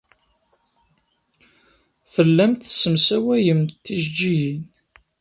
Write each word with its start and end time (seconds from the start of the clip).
Tellamt 2.13 2.59
tessemsawayemt 2.63 3.69
tijejjigin. 3.83 4.61